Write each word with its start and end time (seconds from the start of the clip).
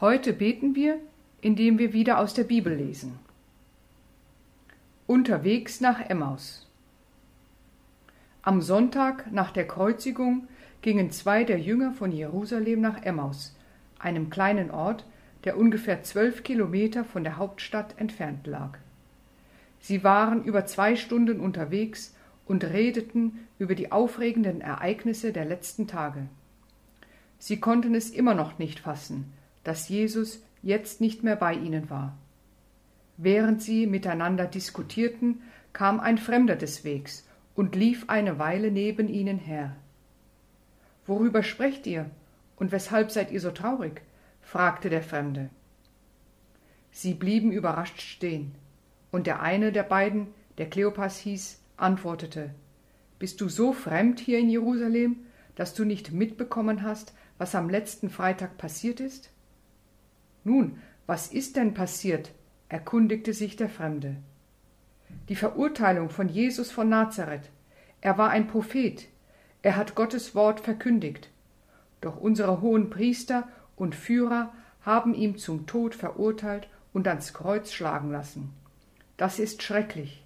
Heute 0.00 0.32
beten 0.32 0.76
wir, 0.76 1.00
indem 1.40 1.80
wir 1.80 1.92
wieder 1.92 2.20
aus 2.20 2.32
der 2.32 2.44
Bibel 2.44 2.72
lesen. 2.72 3.18
Unterwegs 5.08 5.80
nach 5.80 5.98
Emmaus. 6.08 6.70
Am 8.42 8.62
Sonntag 8.62 9.32
nach 9.32 9.50
der 9.50 9.66
Kreuzigung 9.66 10.46
gingen 10.82 11.10
zwei 11.10 11.42
der 11.42 11.58
Jünger 11.58 11.90
von 11.90 12.12
Jerusalem 12.12 12.80
nach 12.80 13.02
Emmaus, 13.02 13.56
einem 13.98 14.30
kleinen 14.30 14.70
Ort, 14.70 15.04
der 15.42 15.58
ungefähr 15.58 16.04
zwölf 16.04 16.44
Kilometer 16.44 17.04
von 17.04 17.24
der 17.24 17.36
Hauptstadt 17.36 17.98
entfernt 17.98 18.46
lag. 18.46 18.78
Sie 19.80 20.04
waren 20.04 20.44
über 20.44 20.64
zwei 20.64 20.94
Stunden 20.94 21.40
unterwegs 21.40 22.14
und 22.46 22.62
redeten 22.62 23.48
über 23.58 23.74
die 23.74 23.90
aufregenden 23.90 24.60
Ereignisse 24.60 25.32
der 25.32 25.44
letzten 25.44 25.88
Tage. 25.88 26.28
Sie 27.40 27.58
konnten 27.58 27.96
es 27.96 28.10
immer 28.10 28.34
noch 28.34 28.60
nicht 28.60 28.78
fassen, 28.78 29.32
dass 29.68 29.90
Jesus 29.90 30.42
jetzt 30.62 31.02
nicht 31.02 31.22
mehr 31.22 31.36
bei 31.36 31.52
ihnen 31.52 31.90
war. 31.90 32.16
Während 33.18 33.60
sie 33.60 33.86
miteinander 33.86 34.46
diskutierten, 34.46 35.42
kam 35.74 36.00
ein 36.00 36.16
Fremder 36.16 36.56
des 36.56 36.84
Wegs 36.84 37.28
und 37.54 37.76
lief 37.76 38.08
eine 38.08 38.38
Weile 38.38 38.70
neben 38.70 39.08
ihnen 39.08 39.36
her. 39.36 39.76
Worüber 41.04 41.42
sprecht 41.42 41.86
ihr 41.86 42.10
und 42.56 42.72
weshalb 42.72 43.10
seid 43.10 43.30
ihr 43.30 43.42
so 43.42 43.50
traurig? 43.50 44.00
fragte 44.40 44.88
der 44.88 45.02
Fremde. 45.02 45.50
Sie 46.90 47.12
blieben 47.12 47.52
überrascht 47.52 48.00
stehen, 48.00 48.54
und 49.10 49.26
der 49.26 49.42
eine 49.42 49.70
der 49.70 49.82
beiden, 49.82 50.28
der 50.56 50.70
Kleopas 50.70 51.18
hieß, 51.18 51.60
antwortete 51.76 52.54
Bist 53.18 53.42
du 53.42 53.50
so 53.50 53.74
fremd 53.74 54.18
hier 54.18 54.38
in 54.38 54.48
Jerusalem, 54.48 55.26
dass 55.56 55.74
du 55.74 55.84
nicht 55.84 56.10
mitbekommen 56.10 56.84
hast, 56.84 57.12
was 57.36 57.54
am 57.54 57.68
letzten 57.68 58.08
Freitag 58.08 58.56
passiert 58.56 59.00
ist? 59.00 59.30
Nun, 60.44 60.78
was 61.06 61.32
ist 61.32 61.56
denn 61.56 61.74
passiert? 61.74 62.32
erkundigte 62.68 63.32
sich 63.32 63.56
der 63.56 63.68
Fremde. 63.68 64.16
Die 65.28 65.36
Verurteilung 65.36 66.10
von 66.10 66.28
Jesus 66.28 66.70
von 66.70 66.88
Nazareth. 66.88 67.50
Er 68.00 68.18
war 68.18 68.30
ein 68.30 68.46
Prophet, 68.46 69.08
er 69.62 69.76
hat 69.76 69.94
Gottes 69.94 70.34
Wort 70.34 70.60
verkündigt. 70.60 71.30
Doch 72.00 72.16
unsere 72.16 72.60
hohen 72.60 72.90
Priester 72.90 73.48
und 73.76 73.94
Führer 73.94 74.52
haben 74.82 75.14
ihn 75.14 75.36
zum 75.36 75.66
Tod 75.66 75.94
verurteilt 75.94 76.68
und 76.92 77.08
ans 77.08 77.34
Kreuz 77.34 77.72
schlagen 77.72 78.10
lassen. 78.10 78.52
Das 79.16 79.38
ist 79.38 79.62
schrecklich. 79.62 80.24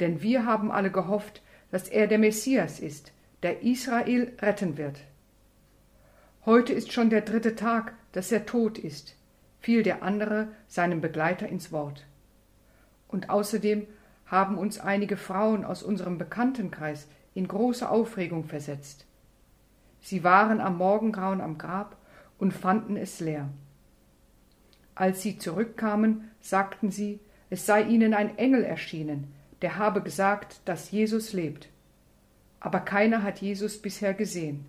Denn 0.00 0.22
wir 0.22 0.46
haben 0.46 0.70
alle 0.70 0.90
gehofft, 0.90 1.42
dass 1.70 1.88
er 1.88 2.06
der 2.06 2.18
Messias 2.18 2.80
ist, 2.80 3.12
der 3.42 3.62
Israel 3.62 4.32
retten 4.40 4.78
wird. 4.78 5.00
Heute 6.48 6.72
ist 6.72 6.94
schon 6.94 7.10
der 7.10 7.20
dritte 7.20 7.56
Tag, 7.56 7.92
dass 8.12 8.32
er 8.32 8.46
tot 8.46 8.78
ist, 8.78 9.14
fiel 9.60 9.82
der 9.82 10.02
andere 10.02 10.48
seinem 10.66 11.02
Begleiter 11.02 11.46
ins 11.46 11.72
Wort. 11.72 12.06
Und 13.06 13.28
außerdem 13.28 13.86
haben 14.24 14.56
uns 14.56 14.80
einige 14.80 15.18
Frauen 15.18 15.62
aus 15.62 15.82
unserem 15.82 16.16
Bekanntenkreis 16.16 17.06
in 17.34 17.46
große 17.46 17.86
Aufregung 17.86 18.44
versetzt. 18.44 19.04
Sie 20.00 20.24
waren 20.24 20.62
am 20.62 20.78
Morgengrauen 20.78 21.42
am 21.42 21.58
Grab 21.58 21.98
und 22.38 22.54
fanden 22.54 22.96
es 22.96 23.20
leer. 23.20 23.50
Als 24.94 25.20
sie 25.20 25.36
zurückkamen, 25.36 26.30
sagten 26.40 26.90
sie, 26.90 27.20
es 27.50 27.66
sei 27.66 27.82
ihnen 27.82 28.14
ein 28.14 28.38
Engel 28.38 28.64
erschienen, 28.64 29.34
der 29.60 29.76
habe 29.76 30.00
gesagt, 30.00 30.62
dass 30.64 30.92
Jesus 30.92 31.34
lebt. 31.34 31.68
Aber 32.58 32.80
keiner 32.80 33.22
hat 33.22 33.42
Jesus 33.42 33.76
bisher 33.76 34.14
gesehen. 34.14 34.64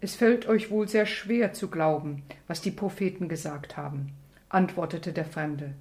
Es 0.00 0.14
fällt 0.14 0.46
euch 0.46 0.70
wohl 0.70 0.88
sehr 0.88 1.06
schwer 1.06 1.52
zu 1.52 1.68
glauben, 1.68 2.22
was 2.46 2.60
die 2.60 2.70
Propheten 2.70 3.28
gesagt 3.28 3.76
haben, 3.76 4.12
antwortete 4.48 5.12
der 5.12 5.24
Fremde. 5.24 5.74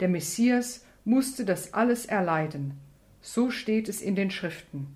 Der 0.00 0.08
Messias 0.08 0.84
musste 1.04 1.44
das 1.44 1.72
alles 1.72 2.04
erleiden, 2.04 2.78
so 3.22 3.50
steht 3.50 3.88
es 3.88 4.02
in 4.02 4.14
den 4.14 4.30
Schriften. 4.30 4.94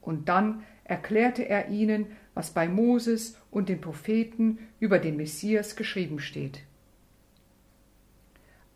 Und 0.00 0.28
dann 0.28 0.64
erklärte 0.84 1.48
er 1.48 1.68
ihnen, 1.68 2.06
was 2.34 2.50
bei 2.50 2.66
Moses 2.66 3.36
und 3.50 3.68
den 3.68 3.80
Propheten 3.80 4.58
über 4.80 4.98
den 4.98 5.16
Messias 5.16 5.76
geschrieben 5.76 6.18
steht. 6.18 6.62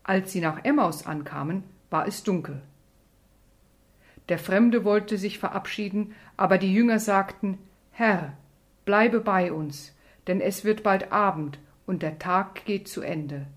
Als 0.03 0.31
sie 0.31 0.39
nach 0.39 0.63
Emmaus 0.63 1.05
ankamen, 1.05 1.63
war 1.89 2.07
es 2.07 2.23
dunkel. 2.23 2.61
Der 4.29 4.39
Fremde 4.39 4.85
wollte 4.85 5.17
sich 5.17 5.39
verabschieden, 5.39 6.13
aber 6.37 6.57
die 6.57 6.73
Jünger 6.73 6.99
sagten 6.99 7.57
Herr, 7.97 8.33
bleibe 8.83 9.21
bei 9.21 9.53
uns, 9.53 9.95
denn 10.27 10.41
es 10.41 10.65
wird 10.65 10.83
bald 10.83 11.13
Abend 11.13 11.59
und 11.85 12.01
der 12.01 12.19
Tag 12.19 12.65
geht 12.65 12.89
zu 12.89 13.01
Ende. 13.01 13.47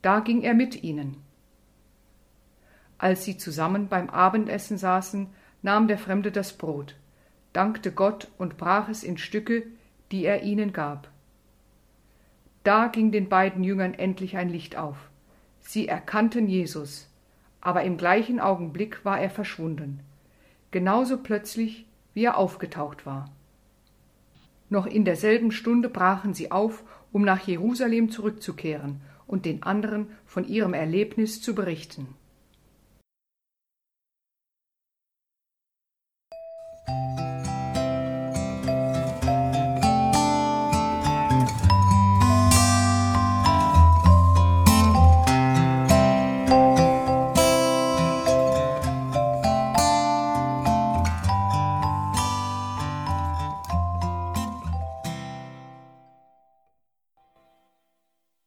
Da 0.00 0.20
ging 0.20 0.42
er 0.42 0.54
mit 0.54 0.84
ihnen. 0.84 1.16
Als 2.98 3.24
sie 3.24 3.36
zusammen 3.36 3.88
beim 3.88 4.10
Abendessen 4.10 4.78
saßen, 4.78 5.26
nahm 5.60 5.88
der 5.88 5.98
Fremde 5.98 6.30
das 6.30 6.52
Brot, 6.52 6.94
dankte 7.52 7.90
Gott 7.90 8.28
und 8.38 8.56
brach 8.56 8.88
es 8.88 9.02
in 9.02 9.18
Stücke, 9.18 9.64
die 10.12 10.24
er 10.24 10.44
ihnen 10.44 10.72
gab. 10.72 11.10
Da 12.62 12.86
ging 12.86 13.10
den 13.10 13.28
beiden 13.28 13.64
Jüngern 13.64 13.94
endlich 13.94 14.36
ein 14.36 14.50
Licht 14.50 14.76
auf. 14.76 15.10
Sie 15.58 15.88
erkannten 15.88 16.46
Jesus, 16.46 17.12
aber 17.60 17.82
im 17.82 17.96
gleichen 17.96 18.38
Augenblick 18.38 19.04
war 19.04 19.20
er 19.20 19.30
verschwunden, 19.30 19.98
genauso 20.70 21.18
plötzlich 21.18 21.86
wie 22.14 22.24
er 22.24 22.36
aufgetaucht 22.36 23.06
war. 23.06 23.30
Noch 24.68 24.86
in 24.86 25.04
derselben 25.04 25.50
Stunde 25.50 25.88
brachen 25.88 26.32
sie 26.34 26.50
auf, 26.52 26.84
um 27.12 27.22
nach 27.22 27.46
Jerusalem 27.46 28.10
zurückzukehren 28.10 29.00
und 29.26 29.44
den 29.44 29.62
anderen 29.62 30.08
von 30.26 30.46
ihrem 30.46 30.74
Erlebnis 30.74 31.42
zu 31.42 31.54
berichten. 31.54 32.14